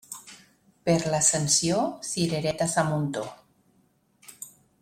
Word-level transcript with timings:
Per 0.89 0.95
l'Ascensió, 1.15 1.83
cireretes 2.13 2.75
a 2.85 2.89
muntó. 2.91 3.29